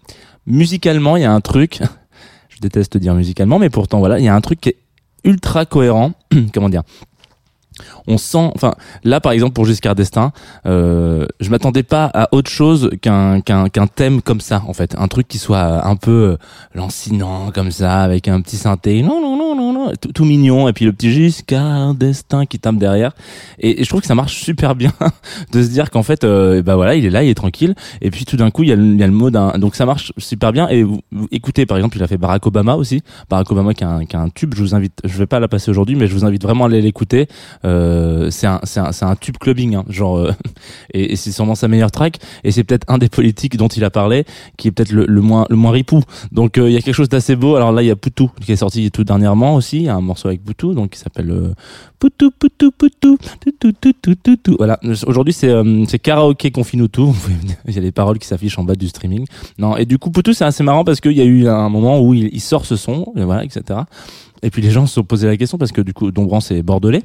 musicalement, 0.46 1.16
il 1.16 1.22
y 1.22 1.26
a 1.26 1.32
un 1.32 1.40
truc. 1.40 1.80
Je 2.48 2.62
déteste 2.62 2.96
dire 2.96 3.14
musicalement, 3.14 3.58
mais 3.58 3.68
pourtant, 3.68 3.98
voilà, 3.98 4.18
il 4.18 4.24
y 4.24 4.28
a 4.28 4.34
un 4.34 4.40
truc 4.40 4.62
qui 4.62 4.70
est 4.70 4.78
ultra 5.24 5.66
cohérent. 5.66 6.12
Comment 6.54 6.70
dire? 6.70 6.84
On 8.06 8.18
sent, 8.18 8.50
enfin 8.54 8.74
là 9.04 9.20
par 9.20 9.32
exemple 9.32 9.52
pour 9.52 9.64
Giscard 9.64 9.94
d'Estaing, 9.94 10.32
euh, 10.66 11.26
je 11.40 11.50
m'attendais 11.50 11.82
pas 11.82 12.10
à 12.14 12.28
autre 12.32 12.50
chose 12.50 12.90
qu'un 13.00 13.40
qu'un 13.40 13.68
qu'un 13.68 13.86
thème 13.86 14.22
comme 14.22 14.40
ça 14.40 14.62
en 14.66 14.72
fait, 14.72 14.94
un 14.98 15.08
truc 15.08 15.28
qui 15.28 15.38
soit 15.38 15.86
un 15.86 15.96
peu 15.96 16.10
euh, 16.10 16.36
lancinant 16.74 17.50
comme 17.52 17.70
ça 17.70 18.02
avec 18.02 18.28
un 18.28 18.40
petit 18.40 18.56
synthé, 18.56 19.02
non 19.02 19.20
non 19.20 19.36
non 19.36 19.54
non 19.54 19.72
non, 19.72 19.92
tout, 20.00 20.12
tout 20.12 20.24
mignon. 20.24 20.68
Et 20.68 20.72
puis 20.72 20.84
le 20.84 20.92
petit 20.92 21.10
Giscard 21.10 21.94
d'Estaing 21.94 22.46
qui 22.46 22.58
tape 22.58 22.76
derrière. 22.76 23.12
Et, 23.58 23.82
je 23.82 23.88
trouve 23.88 24.00
que 24.00 24.06
ça 24.06 24.14
marche 24.14 24.42
super 24.42 24.74
bien 24.74 24.92
de 25.52 25.62
se 25.62 25.68
dire 25.68 25.90
qu'en 25.90 26.02
fait 26.02 26.24
euh, 26.24 26.62
bah 26.62 26.76
voilà 26.76 26.94
il 26.94 27.04
est 27.04 27.10
là 27.10 27.22
il 27.22 27.30
est 27.30 27.34
tranquille. 27.34 27.74
Et 28.00 28.10
puis 28.10 28.24
tout 28.24 28.36
d'un 28.36 28.50
coup 28.50 28.62
il 28.62 28.68
y 28.68 28.72
a 28.72 28.76
le, 28.76 28.84
il 28.84 28.98
y 28.98 29.02
a 29.02 29.06
le 29.06 29.12
mot 29.12 29.30
d'un 29.30 29.58
donc 29.58 29.74
ça 29.74 29.86
marche 29.86 30.12
super 30.18 30.52
bien. 30.52 30.68
Et 30.70 30.84
écoutez 31.30 31.66
par 31.66 31.76
exemple 31.76 31.96
il 31.96 32.02
a 32.02 32.06
fait 32.06 32.18
Barack 32.18 32.46
Obama 32.46 32.76
aussi. 32.76 33.02
Barack 33.28 33.50
Obama 33.50 33.74
qui 33.74 33.84
a 33.84 33.90
un, 33.90 34.04
qui 34.04 34.16
a 34.16 34.20
un 34.20 34.28
tube. 34.28 34.54
Je 34.54 34.62
vous 34.62 34.74
invite 34.74 35.00
je 35.04 35.16
vais 35.18 35.26
pas 35.26 35.40
la 35.40 35.48
passer 35.48 35.70
aujourd'hui 35.70 35.96
mais 35.96 36.06
je 36.06 36.14
vous 36.14 36.24
invite 36.24 36.42
vraiment 36.42 36.64
à 36.64 36.66
aller 36.68 36.82
l'écouter 36.82 37.28
euh, 37.66 38.30
c'est 38.30 38.46
un 38.46 38.60
un 38.76 38.90
un 39.02 39.16
tube 39.16 39.36
clubbing 39.38 39.74
hein, 39.74 39.84
genre 39.88 40.18
euh, 40.18 40.32
et, 40.94 41.12
et 41.12 41.16
c'est 41.16 41.32
sûrement 41.32 41.54
sa 41.54 41.68
meilleure 41.68 41.90
track 41.90 42.18
et 42.44 42.52
c'est 42.52 42.64
peut-être 42.64 42.84
un 42.88 42.98
des 42.98 43.08
politiques 43.08 43.56
dont 43.56 43.68
il 43.68 43.84
a 43.84 43.90
parlé 43.90 44.24
qui 44.56 44.68
est 44.68 44.70
peut-être 44.70 44.92
le, 44.92 45.04
le 45.06 45.20
moins 45.20 45.46
le 45.50 45.56
moins 45.56 45.70
ripou. 45.70 46.02
Donc 46.32 46.58
euh, 46.58 46.68
il 46.68 46.72
y 46.72 46.76
a 46.76 46.80
quelque 46.80 46.94
chose 46.94 47.08
d'assez 47.08 47.36
beau. 47.36 47.56
Alors 47.56 47.72
là 47.72 47.82
il 47.82 47.86
y 47.86 47.90
a 47.90 47.96
Poutou 47.96 48.30
qui 48.44 48.52
est 48.52 48.56
sorti 48.56 48.90
tout 48.90 49.04
dernièrement 49.04 49.54
aussi. 49.54 49.82
Y 49.82 49.88
a 49.88 49.94
un 49.94 50.00
morceau 50.00 50.28
avec 50.28 50.44
Poutou 50.44 50.74
donc 50.74 50.90
qui 50.90 50.98
s'appelle 50.98 51.30
euh, 51.30 51.54
Poutou 51.98 52.30
Poutou 52.30 52.70
Poutou 52.72 53.16
Poutou 53.60 54.56
voilà. 54.58 54.78
Aujourd'hui 55.06 55.32
c'est 55.32 55.48
euh, 55.48 55.84
c'est 55.86 55.98
karaoké 55.98 56.52
venir, 56.56 57.56
il 57.66 57.74
y 57.74 57.78
a 57.78 57.80
les 57.80 57.92
paroles 57.92 58.18
qui 58.18 58.26
s'affichent 58.26 58.58
en 58.58 58.64
bas 58.64 58.74
du 58.74 58.88
streaming. 58.88 59.26
Non 59.58 59.76
et 59.76 59.84
du 59.84 59.98
coup 59.98 60.10
Poutou 60.10 60.32
c'est 60.32 60.44
assez 60.44 60.62
marrant 60.62 60.84
parce 60.84 61.00
qu'il 61.00 61.12
y 61.12 61.20
a 61.20 61.24
eu 61.24 61.48
un 61.48 61.68
moment 61.68 62.00
où 62.00 62.14
il, 62.14 62.30
il 62.32 62.40
sort 62.40 62.66
ce 62.66 62.76
son 62.76 63.12
et 63.16 63.24
voilà 63.24 63.44
etc 63.44 63.80
et 64.42 64.50
puis 64.50 64.62
les 64.62 64.70
gens 64.70 64.86
se 64.86 64.94
sont 64.94 65.04
posé 65.04 65.26
la 65.26 65.36
question 65.36 65.58
parce 65.58 65.72
que 65.72 65.80
du 65.80 65.92
coup 65.92 66.10
Dombrance 66.10 66.50
est 66.50 66.62
bordelais. 66.62 67.02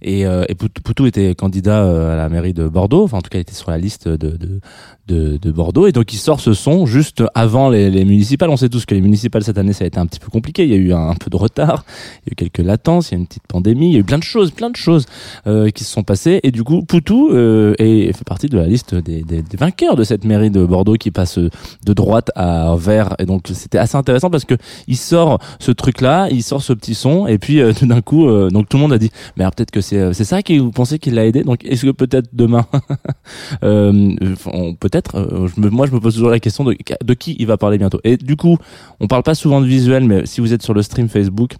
Et, 0.00 0.26
euh, 0.26 0.44
et 0.48 0.54
Poutou, 0.54 1.06
était 1.06 1.34
candidat 1.34 1.84
euh, 1.84 2.12
à 2.12 2.16
la 2.16 2.28
mairie 2.28 2.52
de 2.52 2.66
Bordeaux, 2.66 3.04
enfin 3.04 3.18
en 3.18 3.20
tout 3.20 3.30
cas 3.30 3.38
il 3.38 3.42
était 3.42 3.54
sur 3.54 3.70
la 3.70 3.78
liste 3.78 4.08
de, 4.08 4.36
de, 4.36 4.60
de, 5.06 5.36
de 5.36 5.52
Bordeaux, 5.52 5.86
et 5.86 5.92
donc 5.92 6.12
il 6.12 6.16
sort 6.16 6.40
ce 6.40 6.54
son 6.54 6.86
juste 6.86 7.22
avant 7.34 7.68
les, 7.70 7.88
les 7.90 8.04
municipales. 8.04 8.50
On 8.50 8.56
sait 8.56 8.68
tous 8.68 8.84
que 8.84 8.94
les 8.94 9.00
municipales 9.00 9.44
cette 9.44 9.58
année 9.58 9.72
ça 9.72 9.84
a 9.84 9.86
été 9.86 9.98
un 9.98 10.06
petit 10.06 10.18
peu 10.18 10.28
compliqué, 10.28 10.64
il 10.64 10.70
y 10.70 10.74
a 10.74 10.76
eu 10.76 10.92
un, 10.92 11.14
peu 11.14 11.30
de 11.30 11.36
retard, 11.36 11.84
il 12.26 12.28
y 12.28 12.30
a 12.30 12.32
eu 12.32 12.34
quelques 12.34 12.66
latences, 12.66 13.10
il 13.10 13.12
y 13.12 13.14
a 13.14 13.18
eu 13.18 13.20
une 13.20 13.26
petite 13.26 13.46
pandémie, 13.46 13.90
il 13.90 13.92
y 13.92 13.96
a 13.96 14.00
eu 14.00 14.04
plein 14.04 14.18
de 14.18 14.24
choses, 14.24 14.50
plein 14.50 14.70
de 14.70 14.76
choses 14.76 15.06
euh, 15.46 15.70
qui 15.70 15.84
se 15.84 15.92
sont 15.92 16.02
passées, 16.02 16.40
et 16.42 16.50
du 16.50 16.64
coup 16.64 16.82
Poutou 16.82 17.30
euh, 17.30 17.74
est, 17.78 18.12
fait 18.12 18.24
partie 18.24 18.48
de 18.48 18.58
la 18.58 18.66
liste 18.66 18.96
des, 18.96 19.22
des, 19.22 19.42
des 19.42 19.56
vainqueurs 19.56 19.94
de 19.94 20.04
cette 20.04 20.24
mairie 20.24 20.50
de 20.50 20.64
Bordeaux 20.64 20.94
qui 20.94 21.12
passe 21.12 21.38
de 21.38 21.92
droite 21.92 22.30
à 22.34 22.74
vert, 22.76 23.14
et 23.20 23.26
donc 23.26 23.48
c'était 23.52 23.78
assez 23.78 23.96
intéressant 23.96 24.30
parce 24.30 24.44
que 24.44 24.54
il 24.88 24.96
sort 24.96 25.38
ce 25.60 25.70
truc 25.70 26.00
là, 26.00 26.28
il 26.30 26.42
sort 26.42 26.61
ce 26.62 26.72
petit 26.72 26.94
son, 26.94 27.26
et 27.26 27.38
puis 27.38 27.60
euh, 27.60 27.72
tout 27.72 27.86
d'un 27.86 28.00
coup, 28.00 28.28
euh, 28.28 28.50
donc 28.50 28.68
tout 28.68 28.76
le 28.76 28.82
monde 28.82 28.92
a 28.92 28.98
dit, 28.98 29.10
mais 29.36 29.44
peut-être 29.44 29.70
que 29.70 29.80
c'est 29.80 29.98
euh, 29.98 30.12
c'est 30.12 30.24
ça 30.24 30.42
qui 30.42 30.58
vous 30.58 30.70
pensez 30.70 30.98
qu'il 30.98 31.14
l'a 31.14 31.26
aidé 31.26 31.42
donc 31.42 31.64
est-ce 31.64 31.86
que 31.86 31.90
peut-être 31.90 32.28
demain 32.32 32.66
peut-être 33.60 35.50
moi 35.56 35.86
je 35.86 35.92
me 35.92 36.00
pose 36.00 36.14
toujours 36.14 36.30
la 36.30 36.40
question 36.40 36.64
de 36.64 37.14
qui 37.14 37.36
il 37.38 37.46
va 37.46 37.56
parler 37.56 37.78
bientôt. 37.78 38.00
Et 38.04 38.16
du 38.16 38.36
coup 38.36 38.58
on 39.00 39.06
parle 39.06 39.22
pas 39.22 39.34
souvent 39.34 39.60
de 39.60 39.66
visuel 39.66 40.04
mais 40.04 40.26
si 40.26 40.40
vous 40.40 40.52
êtes 40.52 40.62
sur 40.62 40.74
le 40.74 40.82
stream 40.82 41.08
Facebook 41.08 41.56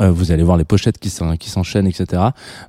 euh, 0.00 0.10
vous 0.10 0.32
allez 0.32 0.42
voir 0.42 0.56
les 0.56 0.64
pochettes 0.64 0.98
qui 0.98 1.10
s'en- 1.10 1.36
qui 1.36 1.48
s'enchaînent, 1.48 1.86
etc. 1.86 2.22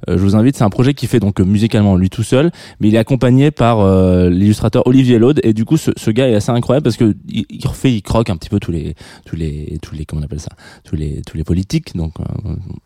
Euh, 0.07 0.17
je 0.17 0.23
vous 0.23 0.35
invite, 0.35 0.55
c'est 0.55 0.63
un 0.63 0.69
projet 0.69 0.93
qui 0.93 1.07
fait 1.07 1.19
donc 1.19 1.39
euh, 1.39 1.43
musicalement 1.43 1.95
lui 1.95 2.09
tout 2.09 2.23
seul, 2.23 2.51
mais 2.79 2.87
il 2.89 2.95
est 2.95 2.99
accompagné 2.99 3.51
par 3.51 3.79
euh, 3.79 4.29
l'illustrateur 4.29 4.85
Olivier 4.87 5.17
Laude 5.19 5.39
et 5.43 5.53
du 5.53 5.65
coup 5.65 5.77
ce, 5.77 5.91
ce 5.97 6.11
gars 6.11 6.29
est 6.29 6.35
assez 6.35 6.51
incroyable 6.51 6.83
parce 6.83 6.95
que 6.97 7.15
il, 7.27 7.45
il 7.49 7.67
refait, 7.67 7.91
il 7.93 8.01
croque 8.01 8.29
un 8.29 8.37
petit 8.37 8.49
peu 8.49 8.59
tous 8.59 8.71
les 8.71 8.95
tous 9.25 9.35
les 9.35 9.77
tous 9.81 9.95
les 9.95 10.05
comment 10.05 10.21
on 10.21 10.25
appelle 10.25 10.39
ça, 10.39 10.51
tous 10.83 10.95
les 10.95 11.21
tous 11.25 11.37
les 11.37 11.43
politiques, 11.43 11.95
donc 11.95 12.13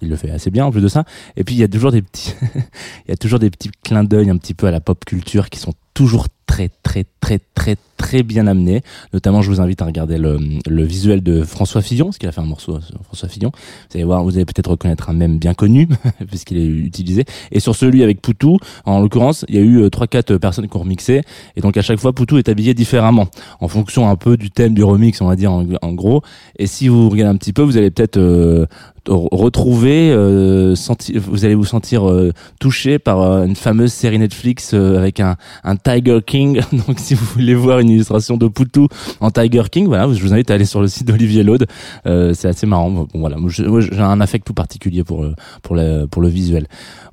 il 0.01 0.09
le 0.09 0.15
fait 0.15 0.31
assez 0.31 0.49
bien 0.49 0.65
en 0.65 0.71
plus 0.71 0.81
de 0.81 0.87
ça. 0.87 1.03
Et 1.35 1.43
puis 1.43 1.55
il 1.55 1.59
y 1.59 1.63
a 1.63 1.67
toujours 1.67 1.91
des 1.91 2.01
petits 2.01 2.33
il 3.05 3.09
y 3.09 3.13
a 3.13 3.17
toujours 3.17 3.39
des 3.39 3.49
petits 3.49 3.69
clins 3.83 4.03
d'œil 4.03 4.29
un 4.29 4.37
petit 4.37 4.53
peu 4.53 4.67
à 4.67 4.71
la 4.71 4.79
pop 4.79 5.03
culture 5.05 5.49
qui 5.49 5.59
sont 5.59 5.73
toujours 5.93 6.27
très 6.51 6.69
très 6.83 7.05
très 7.21 7.39
très 7.55 7.77
très 7.95 8.23
bien 8.23 8.45
amené. 8.45 8.81
Notamment, 9.13 9.41
je 9.41 9.49
vous 9.49 9.61
invite 9.61 9.81
à 9.81 9.85
regarder 9.85 10.17
le, 10.17 10.83
visuel 10.83 11.23
de 11.23 11.43
François 11.43 11.81
Fillon, 11.81 12.07
parce 12.07 12.17
qu'il 12.17 12.27
a 12.27 12.33
fait 12.33 12.41
un 12.41 12.45
morceau 12.45 12.81
sur 12.81 13.01
François 13.03 13.29
Fillon. 13.29 13.51
Vous 13.53 13.95
allez 13.95 14.03
voir, 14.03 14.23
vous 14.23 14.35
allez 14.35 14.43
peut-être 14.43 14.69
reconnaître 14.69 15.09
un 15.09 15.13
même 15.13 15.37
bien 15.37 15.53
connu, 15.53 15.87
puisqu'il 16.27 16.57
est 16.57 16.65
utilisé. 16.65 17.23
Et 17.51 17.61
sur 17.61 17.75
celui 17.75 18.03
avec 18.03 18.21
Poutou, 18.21 18.57
en 18.85 18.99
l'occurrence, 18.99 19.45
il 19.47 19.55
y 19.55 19.59
a 19.59 19.61
eu 19.61 19.77
euh, 19.77 19.89
trois 19.89 20.07
quatre 20.07 20.35
personnes 20.37 20.67
qui 20.67 20.75
ont 20.75 20.81
remixé, 20.81 21.21
et 21.55 21.61
donc 21.61 21.77
à 21.77 21.81
chaque 21.81 21.99
fois, 21.99 22.11
Poutou 22.11 22.37
est 22.37 22.49
habillé 22.49 22.73
différemment, 22.73 23.27
en 23.61 23.69
fonction 23.69 24.09
un 24.09 24.17
peu 24.17 24.35
du 24.35 24.51
thème 24.51 24.73
du 24.73 24.83
remix, 24.83 25.21
on 25.21 25.27
va 25.27 25.37
dire 25.37 25.53
en, 25.53 25.65
en 25.81 25.93
gros. 25.93 26.21
Et 26.57 26.67
si 26.67 26.89
vous 26.89 27.07
regardez 27.07 27.33
un 27.33 27.37
petit 27.37 27.53
peu, 27.53 27.61
vous 27.61 27.77
allez 27.77 27.91
peut-être 27.91 28.17
euh, 28.17 28.65
retrouver, 29.09 30.11
euh, 30.11 30.75
senti- 30.75 31.17
vous 31.17 31.45
allez 31.45 31.55
vous 31.55 31.65
sentir 31.65 32.07
euh, 32.09 32.31
touché 32.59 32.99
par 32.99 33.21
euh, 33.21 33.45
une 33.45 33.55
fameuse 33.55 33.91
série 33.91 34.19
Netflix 34.19 34.71
euh, 34.73 34.97
avec 34.97 35.19
un, 35.19 35.35
un 35.63 35.75
Tiger 35.75 36.19
King. 36.25 36.61
Donc, 36.87 36.99
si 36.99 37.13
vous 37.13 37.25
voulez 37.25 37.55
voir 37.55 37.79
une 37.79 37.89
illustration 37.89 38.37
de 38.37 38.47
Poutou 38.47 38.87
en 39.19 39.31
Tiger 39.31 39.63
King, 39.71 39.87
voilà, 39.87 40.11
je 40.13 40.21
vous 40.21 40.33
invite 40.33 40.51
à 40.51 40.55
aller 40.55 40.65
sur 40.65 40.81
le 40.81 40.87
site 40.87 41.07
d'Olivier 41.07 41.43
Laude. 41.43 41.65
Euh, 42.05 42.33
c'est 42.33 42.47
assez 42.47 42.65
marrant. 42.67 42.91
Bon, 42.91 43.07
voilà, 43.15 43.37
j'ai 43.47 43.65
un 43.99 44.21
affect 44.21 44.45
tout 44.45 44.53
particulier 44.53 45.03
pour 45.03 45.25
pour 45.63 45.75
le, 45.75 46.05
pour 46.05 46.21
le 46.21 46.27
visuel. 46.27 46.67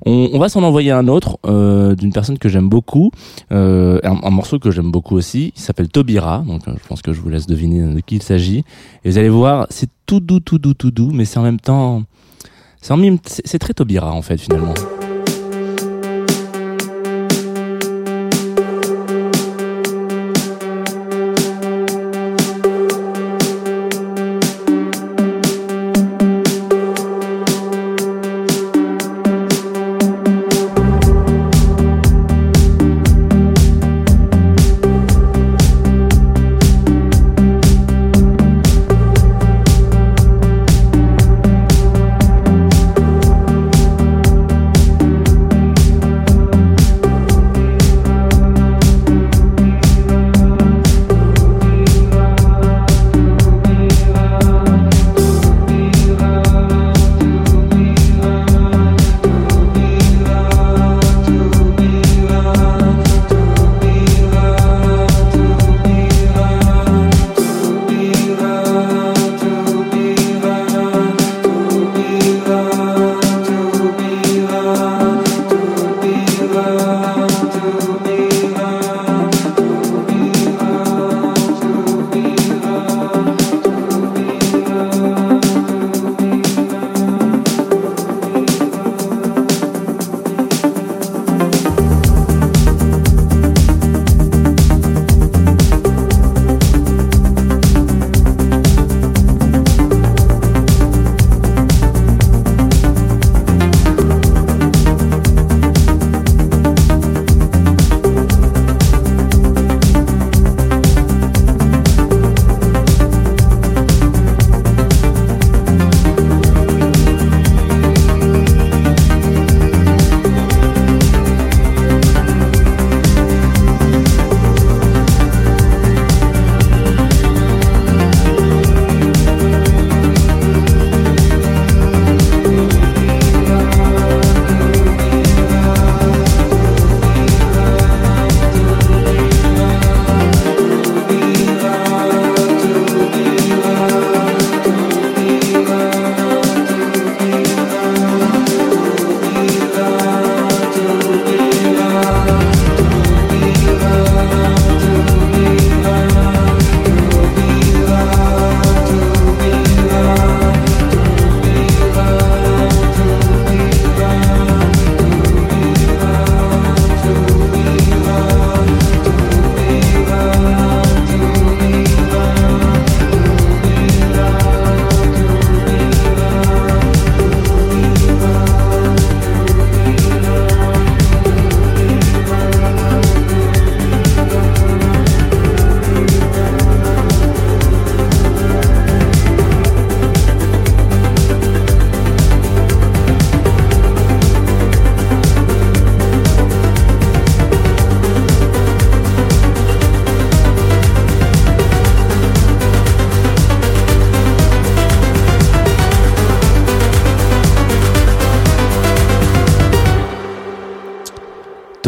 On, 0.05 0.29
on 0.33 0.39
va 0.39 0.49
s'en 0.49 0.63
envoyer 0.63 0.91
un 0.91 1.07
autre 1.07 1.37
d'une 1.95 2.13
personne 2.13 2.37
que 2.37 2.49
j'aime 2.49 2.69
beaucoup, 2.69 3.11
un, 3.51 3.99
un 4.03 4.29
morceau 4.29 4.59
que 4.59 4.71
j'aime 4.71 4.91
beaucoup 4.91 5.15
aussi. 5.15 5.53
Il 5.55 5.61
s'appelle 5.61 5.89
Tobira. 5.89 6.43
Donc, 6.47 6.61
je 6.67 6.87
pense 6.87 7.01
que 7.01 7.13
je 7.13 7.19
vous 7.21 7.29
laisse 7.29 7.47
deviner 7.47 7.95
de 7.95 7.99
qui 8.01 8.15
il 8.17 8.23
s'agit. 8.23 8.63
Et 9.03 9.09
vous 9.09 9.17
allez 9.17 9.29
voir, 9.29 9.67
c'est 9.69 9.89
tout 10.09 10.19
doux, 10.19 10.39
tout 10.39 10.57
doux, 10.57 10.73
tout 10.73 10.89
doux, 10.89 11.11
mais 11.11 11.23
c'est 11.23 11.37
en 11.37 11.43
même 11.43 11.59
temps, 11.59 12.01
c'est 12.81 12.93
en 12.93 12.97
mime, 12.97 13.19
c'est 13.23 13.59
très 13.59 13.75
Tobira 13.75 14.11
en 14.11 14.23
fait 14.23 14.39
finalement. 14.39 14.73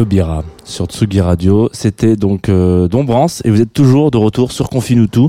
Tobira 0.02 0.44
sur 0.72 0.86
Tsugi 0.86 1.22
Radio. 1.22 1.70
C'était 1.74 2.16
donc 2.16 2.50
euh, 2.50 2.88
Dombrance 2.88 3.42
et 3.46 3.52
vous 3.52 3.62
êtes 3.62 3.74
toujours 3.74 4.10
de 4.10 4.18
retour 4.18 4.52
sur 4.52 4.70
Confinutu. 4.70 5.28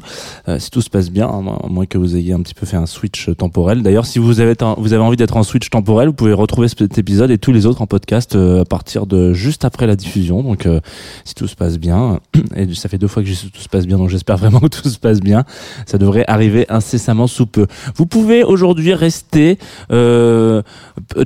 Euh, 0.49 0.59
si 0.59 0.71
tout 0.71 0.81
se 0.81 0.89
passe 0.89 1.11
bien, 1.11 1.27
hein, 1.27 1.45
à 1.63 1.67
moins 1.69 1.85
que 1.85 1.99
vous 1.99 2.17
ayez 2.17 2.33
un 2.33 2.41
petit 2.41 2.55
peu 2.55 2.65
fait 2.65 2.77
un 2.77 2.87
switch 2.87 3.29
temporel. 3.37 3.83
D'ailleurs, 3.83 4.07
si 4.07 4.19
vous 4.19 4.41
avez 4.41 4.55
vous 4.79 4.93
avez 4.93 5.03
envie 5.03 5.17
d'être 5.17 5.37
en 5.37 5.43
switch 5.43 5.69
temporel, 5.71 6.09
vous 6.09 6.15
pouvez 6.15 6.33
retrouver 6.33 6.69
cet 6.69 6.97
épisode 6.99 7.31
et 7.31 7.39
tous 7.39 7.53
les 7.53 7.67
autres 7.67 7.83
en 7.83 7.87
podcast 7.87 8.37
euh, 8.37 8.63
à 8.63 8.65
partir 8.65 9.07
de 9.07 9.33
juste 9.33 9.65
après 9.65 9.87
la 9.87 9.97
diffusion. 9.97 10.43
Donc, 10.43 10.67
euh, 10.67 10.81
si 11.25 11.35
tout 11.35 11.49
se 11.49 11.57
passe 11.57 11.79
bien, 11.79 12.21
et 12.57 12.73
ça 12.75 12.89
fait 12.89 12.99
deux 12.99 13.09
fois 13.09 13.23
que 13.23 13.29
tout 13.29 13.61
se 13.61 13.69
passe 13.69 13.87
bien, 13.87 13.99
donc 13.99 14.09
j'espère 14.09 14.37
vraiment 14.37 14.61
que 14.61 14.69
tout 14.69 14.89
se 14.89 14.99
passe 14.99 15.21
bien. 15.21 15.45
Ça 15.87 15.99
devrait 15.99 16.25
arriver 16.29 16.67
incessamment 16.69 17.27
sous 17.27 17.47
peu. 17.47 17.67
Vous 17.97 18.07
pouvez 18.07 18.45
aujourd'hui 18.45 18.95
rester 18.95 19.59
euh, 19.91 20.63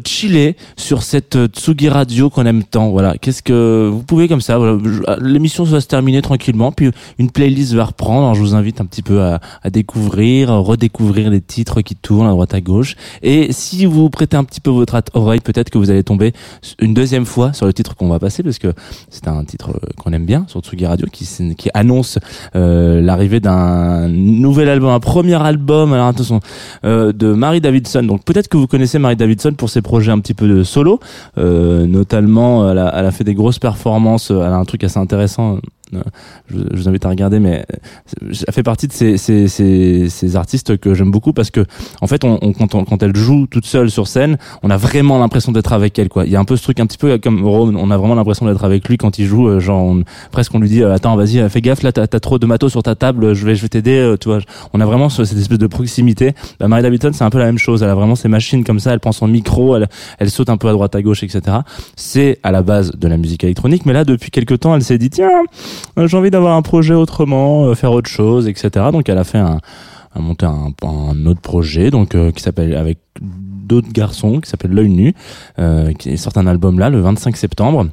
chiller 0.06 0.56
sur 0.76 1.02
cette 1.02 1.36
Tsugi 1.48 1.88
Radio 1.88 2.30
qu'on 2.30 2.46
aime 2.46 2.64
tant. 2.64 2.90
Voilà. 2.90 3.16
Qu'est-ce 3.18 3.42
que 3.42 3.92
pouvez 4.06 4.28
comme 4.28 4.40
ça, 4.40 4.58
voilà, 4.58 4.78
ah, 5.06 5.16
l'émission 5.20 5.64
va 5.64 5.80
se 5.80 5.86
terminer 5.86 6.22
tranquillement, 6.22 6.72
puis 6.72 6.90
une 7.18 7.30
playlist 7.30 7.74
va 7.74 7.84
reprendre. 7.84 8.22
Alors, 8.22 8.34
je 8.34 8.40
vous 8.40 8.54
invite 8.54 8.80
un 8.80 8.86
petit 8.86 9.02
peu 9.02 9.22
à, 9.22 9.40
découvrir, 9.70 10.50
redécouvrir 10.50 11.30
les 11.30 11.40
titres 11.40 11.82
qui 11.82 11.94
tournent 11.94 12.26
à 12.26 12.30
droite 12.30 12.54
à 12.54 12.60
gauche. 12.60 12.96
Et 13.22 13.52
si 13.52 13.84
vous 13.84 14.08
prêtez 14.08 14.36
un 14.36 14.44
petit 14.44 14.60
peu 14.60 14.70
votre 14.70 15.00
oreille, 15.14 15.40
peut-être 15.40 15.70
que 15.70 15.78
vous 15.78 15.90
allez 15.90 16.04
tomber 16.04 16.32
une 16.80 16.94
deuxième 16.94 17.26
fois 17.26 17.52
sur 17.52 17.66
le 17.66 17.72
titre 17.72 17.94
qu'on 17.96 18.08
va 18.08 18.18
passer, 18.18 18.42
parce 18.42 18.58
que 18.58 18.72
c'est 19.10 19.28
un 19.28 19.44
titre 19.44 19.70
euh, 19.70 19.88
qu'on 19.96 20.12
aime 20.12 20.24
bien 20.24 20.46
sur 20.48 20.60
Tsugi 20.60 20.86
Radio, 20.86 21.06
qui, 21.12 21.26
annonce 21.74 22.18
euh, 22.54 23.00
l'arrivée 23.02 23.40
d'un 23.40 24.08
nouvel 24.08 24.68
album, 24.68 24.90
un 24.90 25.00
premier 25.00 25.34
album. 25.34 25.92
Alors 25.92 26.06
attention, 26.06 26.40
euh, 26.84 27.12
de 27.12 27.32
Mary 27.32 27.60
Davidson. 27.60 28.02
Donc 28.02 28.24
peut-être 28.24 28.48
que 28.48 28.56
vous 28.56 28.66
connaissez 28.66 28.98
Mary 28.98 29.16
Davidson 29.16 29.52
pour 29.52 29.70
ses 29.70 29.82
projets 29.82 30.12
un 30.12 30.20
petit 30.20 30.34
peu 30.34 30.48
de 30.48 30.62
solo, 30.62 31.00
euh, 31.38 31.86
notamment 31.86 32.70
elle 32.70 32.78
a 32.78 33.10
fait 33.10 33.24
des 33.24 33.34
grosses 33.34 33.58
performances. 33.58 33.95
Elle 34.30 34.52
a 34.52 34.56
un 34.56 34.64
truc 34.64 34.84
assez 34.84 34.98
intéressant. 34.98 35.58
Je, 35.92 36.56
vous 36.72 36.88
invite 36.88 37.04
à 37.06 37.08
regarder, 37.10 37.38
mais 37.38 37.64
euh, 38.22 38.32
elle 38.46 38.52
fait 38.54 38.62
partie 38.62 38.88
de 38.88 38.92
ces, 38.92 39.16
ces, 39.18 39.48
ces, 39.48 40.08
ces 40.08 40.36
artistes 40.36 40.76
que 40.78 40.94
j'aime 40.94 41.10
beaucoup 41.10 41.32
parce 41.32 41.50
que 41.50 41.64
en 42.00 42.06
fait, 42.06 42.24
on, 42.24 42.38
on- 42.42 42.52
quand, 42.52 42.74
on- 42.74 42.84
quand 42.84 43.02
elle 43.02 43.14
joue 43.16 43.46
toute 43.46 43.66
seule 43.66 43.90
sur 43.90 44.08
scène, 44.08 44.36
on 44.62 44.70
a 44.70 44.76
vraiment 44.76 45.18
l'impression 45.18 45.52
d'être 45.52 45.72
avec 45.72 45.98
elle. 45.98 46.08
Quoi. 46.08 46.26
Il 46.26 46.32
y 46.32 46.36
a 46.36 46.40
un 46.40 46.44
peu 46.44 46.56
ce 46.56 46.62
truc 46.62 46.80
un 46.80 46.86
petit 46.86 46.98
peu 46.98 47.18
comme 47.18 47.44
Rome, 47.44 47.76
on 47.76 47.90
a 47.90 47.96
vraiment 47.96 48.14
l'impression 48.14 48.46
d'être 48.46 48.64
avec 48.64 48.88
lui 48.88 48.96
quand 48.96 49.18
il 49.18 49.26
joue. 49.26 49.48
euh, 49.48 49.60
Genre, 49.60 49.80
on- 49.82 50.02
presque 50.32 50.54
on 50.54 50.58
lui 50.58 50.68
dit, 50.68 50.82
euh, 50.82 50.92
attends, 50.94 51.14
vas-y, 51.16 51.48
fais 51.50 51.60
gaffe, 51.60 51.82
là, 51.82 51.92
t'as 51.92 52.02
as 52.02 52.20
trop 52.20 52.38
de 52.38 52.46
matos 52.46 52.72
sur 52.72 52.82
ta 52.82 52.94
table, 52.94 53.34
je 53.34 53.46
vais, 53.46 53.54
je 53.54 53.62
vais 53.62 53.68
t'aider. 53.68 54.14
Tu 54.20 54.28
vois, 54.28 54.38
on 54.72 54.80
a 54.80 54.86
vraiment 54.86 55.08
ce- 55.08 55.24
cette 55.24 55.38
espèce 55.38 55.58
de 55.58 55.66
proximité. 55.66 56.34
Bah, 56.58 56.68
Mary 56.68 56.82
Davidson, 56.82 57.10
c'est 57.12 57.24
un 57.24 57.30
peu 57.30 57.38
la 57.38 57.46
même 57.46 57.58
chose. 57.58 57.82
Elle 57.82 57.90
a 57.90 57.94
vraiment 57.94 58.16
ces 58.16 58.28
machines 58.28 58.64
comme 58.64 58.80
ça. 58.80 58.92
Elle 58.92 59.00
prend 59.00 59.12
son 59.12 59.28
micro, 59.28 59.76
elle, 59.76 59.88
elle 60.18 60.30
saute 60.30 60.50
un 60.50 60.56
peu 60.56 60.68
à 60.68 60.72
droite 60.72 60.94
à 60.94 61.02
gauche, 61.02 61.22
etc. 61.22 61.58
C'est 61.96 62.38
à 62.42 62.50
la 62.50 62.62
base 62.62 62.92
de 62.92 63.08
la 63.08 63.16
musique 63.16 63.44
électronique, 63.44 63.86
mais 63.86 63.92
là, 63.92 64.04
depuis 64.04 64.30
quelques 64.30 64.60
temps, 64.60 64.74
elle 64.74 64.82
s'est 64.82 64.98
dit, 64.98 65.10
tiens, 65.10 65.30
j'ai 65.96 66.16
envie 66.16 66.30
d'avoir 66.30 66.56
un 66.56 66.62
projet 66.62 66.94
autrement, 66.94 67.66
euh, 67.66 67.74
faire 67.74 67.92
autre 67.92 68.10
chose, 68.10 68.48
etc. 68.48 68.86
Donc, 68.92 69.08
elle 69.08 69.18
a 69.18 69.24
fait 69.24 69.38
un, 69.38 69.60
monté 70.14 70.46
un, 70.46 70.72
un 70.82 71.26
autre 71.26 71.40
projet, 71.40 71.90
donc 71.90 72.14
euh, 72.14 72.30
qui 72.30 72.42
s'appelle 72.42 72.74
avec 72.74 72.98
d'autres 73.20 73.92
garçons, 73.92 74.40
qui 74.40 74.48
s'appelle 74.48 74.72
L'œil 74.72 74.90
nu, 74.90 75.14
euh, 75.58 75.92
qui 75.92 76.16
sort 76.18 76.32
un 76.36 76.46
album 76.46 76.78
là 76.78 76.90
le 76.90 77.00
25 77.00 77.36
septembre. 77.36 77.86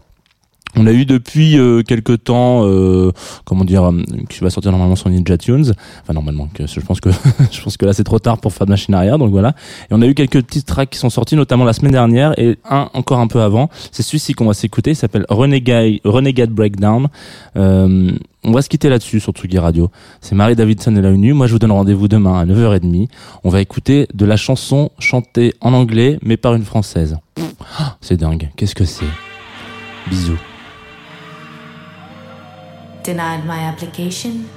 On 0.75 0.87
a 0.87 0.91
eu 0.91 1.05
depuis 1.05 1.57
euh, 1.57 1.83
quelques 1.83 2.23
temps, 2.23 2.65
euh, 2.65 3.11
comment 3.45 3.63
dire, 3.63 3.83
euh, 3.83 4.01
qui 4.29 4.39
va 4.39 4.49
sortir 4.49 4.71
normalement 4.71 4.95
sur 4.95 5.09
Ninja 5.09 5.37
Tunes. 5.37 5.73
Enfin 6.01 6.13
normalement, 6.13 6.47
que 6.53 6.65
je 6.65 6.79
pense 6.79 6.99
que 6.99 7.09
je 7.51 7.61
pense 7.61 7.77
que 7.77 7.85
là 7.85 7.93
c'est 7.93 8.03
trop 8.03 8.19
tard 8.19 8.39
pour 8.39 8.53
faire 8.53 8.65
de 8.65 8.71
machine 8.71 8.93
arrière, 8.93 9.17
donc 9.17 9.31
voilà. 9.31 9.49
Et 9.89 9.93
on 9.93 10.01
a 10.01 10.07
eu 10.07 10.13
quelques 10.13 10.43
petits 10.43 10.63
tracks 10.63 10.89
qui 10.89 10.97
sont 10.97 11.09
sortis, 11.09 11.35
notamment 11.35 11.65
la 11.65 11.73
semaine 11.73 11.91
dernière 11.91 12.37
et 12.39 12.57
un 12.69 12.89
encore 12.93 13.19
un 13.19 13.27
peu 13.27 13.41
avant. 13.41 13.69
C'est 13.91 14.03
celui-ci 14.03 14.33
qu'on 14.33 14.45
va 14.45 14.53
s'écouter. 14.53 14.91
Il 14.91 14.95
s'appelle 14.95 15.25
Renegade, 15.29 15.99
Renegade 16.03 16.49
Breakdown. 16.51 17.07
Euh, 17.55 18.11
on 18.43 18.51
va 18.51 18.61
se 18.61 18.69
quitter 18.69 18.89
là-dessus 18.89 19.19
sur 19.19 19.31
Tsugi 19.31 19.57
Radio. 19.57 19.89
C'est 20.21 20.35
Marie 20.35 20.55
Davidson 20.55 20.95
et 20.95 21.01
la 21.01 21.11
UNU. 21.11 21.33
Moi, 21.33 21.47
je 21.47 21.53
vous 21.53 21.59
donne 21.59 21.71
rendez-vous 21.71 22.07
demain 22.07 22.39
à 22.39 22.45
9h30. 22.45 23.07
On 23.43 23.49
va 23.49 23.61
écouter 23.61 24.07
de 24.13 24.25
la 24.25 24.35
chanson 24.35 24.91
chantée 24.99 25.53
en 25.61 25.73
anglais, 25.73 26.19
mais 26.21 26.35
par 26.35 26.53
une 26.55 26.65
française. 26.65 27.17
Ah, 27.79 27.95
C'est 28.01 28.17
dingue. 28.17 28.49
Qu'est-ce 28.57 28.75
que 28.75 28.85
c'est? 28.85 29.05
Bisous. 30.09 30.52
Denied 33.03 33.45
my 33.45 33.59
application? 33.59 34.49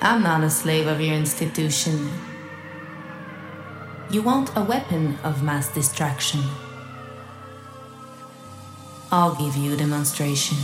I'm 0.00 0.22
not 0.22 0.42
a 0.42 0.48
slave 0.48 0.86
of 0.86 1.02
your 1.02 1.14
institution. 1.14 2.08
You 4.10 4.22
want 4.22 4.56
a 4.56 4.62
weapon 4.62 5.18
of 5.22 5.42
mass 5.42 5.68
distraction. 5.74 6.40
I'll 9.12 9.34
give 9.34 9.54
you 9.54 9.74
a 9.74 9.76
demonstration. 9.76 10.56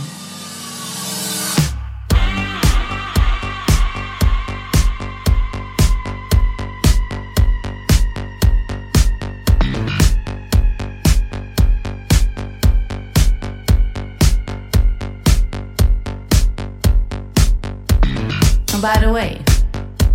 By 18.83 18.99
the 18.99 19.13
way, 19.13 19.41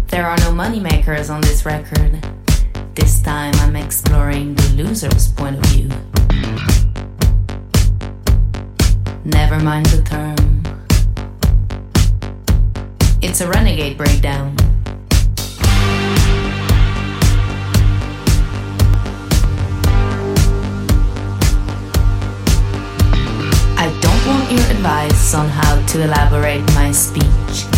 there 0.09 0.27
are 0.27 0.37
no 0.41 0.53
moneymakers 0.53 1.31
on 1.31 1.41
this 1.41 1.65
record. 1.65 2.23
This 2.95 3.23
time 3.23 3.55
I'm 3.61 3.75
exploring 3.77 4.57
the 4.57 4.83
loser's 4.85 5.33
point 5.33 5.57
of 5.57 5.65
view. 5.71 5.89
Never 9.25 9.59
mind 9.59 9.87
the 9.87 10.03
term. 10.03 10.63
It's 13.23 13.41
a 13.41 13.49
renegade 13.49 13.97
breakdown. 13.97 14.55
I 23.79 23.89
don't 24.03 24.27
want 24.27 24.53
your 24.53 24.71
advice 24.77 25.33
on 25.33 25.49
how 25.49 25.87
to 25.87 26.03
elaborate 26.05 26.61
my 26.75 26.93
speech. 26.93 27.78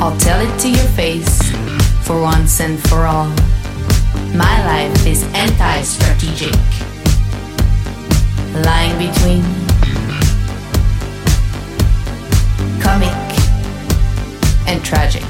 I'll 0.00 0.16
tell 0.18 0.40
it 0.40 0.58
to 0.60 0.70
your 0.70 0.86
face 0.94 1.50
for 2.06 2.22
once 2.22 2.60
and 2.60 2.78
for 2.88 3.06
all. 3.06 3.28
My 4.32 4.64
life 4.64 5.04
is 5.04 5.24
anti 5.34 5.82
strategic, 5.82 6.54
lying 8.64 8.96
between 8.96 9.42
comic 12.80 13.12
and 14.68 14.84
tragic. 14.84 15.27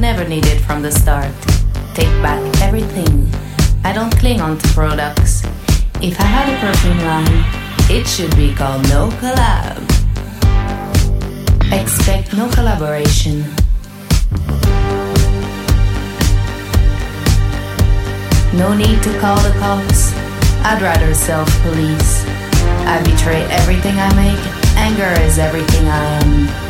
Never 0.00 0.26
needed 0.26 0.60
from 0.62 0.82
the 0.82 0.90
start. 0.90 1.30
Take 1.94 2.10
back 2.22 2.40
everything. 2.62 3.28
I 3.84 3.92
don't 3.92 4.10
cling 4.18 4.40
on 4.40 4.58
to 4.58 4.68
products. 4.68 5.44
If 6.00 6.18
I 6.18 6.24
had 6.24 6.48
a 6.48 6.56
perfume 6.58 6.98
line, 6.98 7.44
it 7.90 8.06
should 8.06 8.34
be 8.34 8.54
called 8.54 8.82
No 8.88 9.08
Collab. 9.20 9.78
Expect 11.70 12.34
no 12.34 12.48
collaboration. 12.50 13.44
No 18.56 18.74
need 18.74 19.02
to 19.02 19.12
call 19.20 19.38
the 19.46 19.54
cops. 19.60 20.12
I'd 20.64 20.80
rather 20.82 21.14
self 21.14 21.48
police. 21.62 22.24
I 22.88 23.00
betray 23.04 23.42
everything 23.60 23.96
I 23.98 24.10
make. 24.16 24.42
Anger 24.76 25.12
is 25.22 25.38
everything 25.38 25.86
I 25.86 26.04
am. 26.24 26.69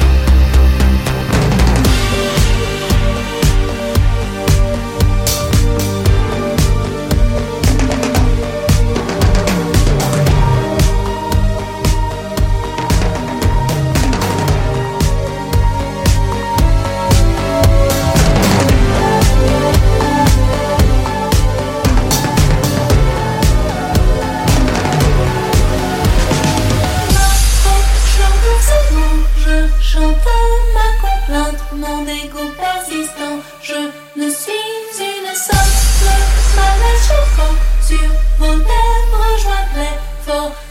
Les 40.31 40.70